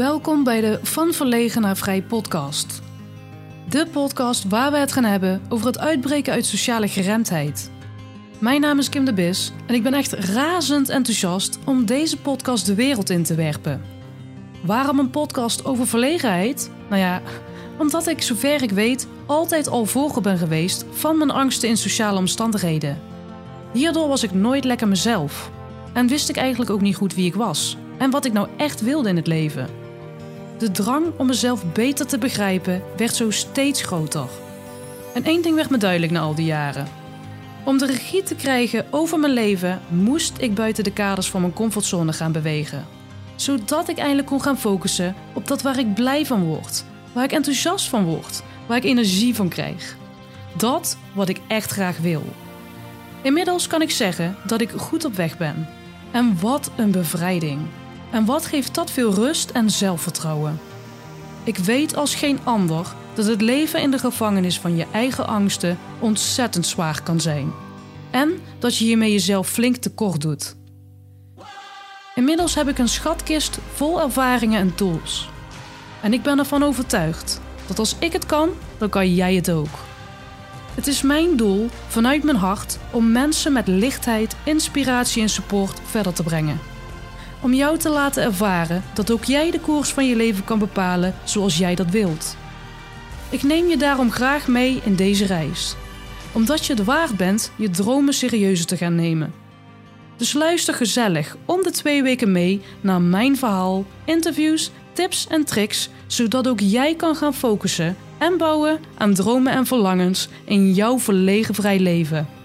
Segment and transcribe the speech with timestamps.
[0.00, 2.82] Welkom bij de Van Verlegen naar Vrij podcast.
[3.68, 7.70] De podcast waar we het gaan hebben over het uitbreken uit sociale geremdheid.
[8.38, 12.66] Mijn naam is Kim de Bis en ik ben echt razend enthousiast om deze podcast
[12.66, 13.82] de wereld in te werpen.
[14.64, 16.70] Waarom een podcast over verlegenheid?
[16.88, 17.22] Nou ja,
[17.78, 22.18] omdat ik zover ik weet altijd al volger ben geweest van mijn angsten in sociale
[22.18, 23.00] omstandigheden.
[23.72, 25.50] Hierdoor was ik nooit lekker mezelf
[25.92, 28.80] en wist ik eigenlijk ook niet goed wie ik was en wat ik nou echt
[28.80, 29.79] wilde in het leven.
[30.60, 34.28] De drang om mezelf beter te begrijpen werd zo steeds groter.
[35.14, 36.88] En één ding werd me duidelijk na al die jaren.
[37.64, 41.52] Om de regie te krijgen over mijn leven moest ik buiten de kaders van mijn
[41.52, 42.86] comfortzone gaan bewegen.
[43.36, 47.32] Zodat ik eindelijk kon gaan focussen op dat waar ik blij van word, waar ik
[47.32, 49.96] enthousiast van word, waar ik energie van krijg.
[50.56, 52.22] Dat wat ik echt graag wil.
[53.22, 55.68] Inmiddels kan ik zeggen dat ik goed op weg ben.
[56.10, 57.60] En wat een bevrijding.
[58.10, 60.60] En wat geeft dat veel rust en zelfvertrouwen?
[61.44, 65.78] Ik weet als geen ander dat het leven in de gevangenis van je eigen angsten
[65.98, 67.52] ontzettend zwaar kan zijn.
[68.10, 70.56] En dat je hiermee jezelf flink tekort doet.
[72.14, 75.28] Inmiddels heb ik een schatkist vol ervaringen en tools.
[76.02, 79.78] En ik ben ervan overtuigd dat als ik het kan, dan kan jij het ook.
[80.74, 86.12] Het is mijn doel vanuit mijn hart om mensen met lichtheid, inspiratie en support verder
[86.12, 86.60] te brengen
[87.40, 91.14] om jou te laten ervaren dat ook jij de koers van je leven kan bepalen
[91.24, 92.36] zoals jij dat wilt.
[93.30, 95.76] Ik neem je daarom graag mee in deze reis,
[96.32, 99.32] omdat je het waard bent je dromen serieuzer te gaan nemen.
[100.16, 105.88] Dus luister gezellig om de twee weken mee naar mijn verhaal, interviews, tips en tricks,
[106.06, 111.54] zodat ook jij kan gaan focussen en bouwen aan dromen en verlangens in jouw verlegen
[111.54, 112.39] vrij leven.